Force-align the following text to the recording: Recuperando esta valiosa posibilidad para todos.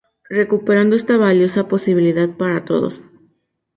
Recuperando 0.31 0.95
esta 0.95 1.15
valiosa 1.17 1.67
posibilidad 1.67 2.27
para 2.35 2.65
todos. 2.65 2.99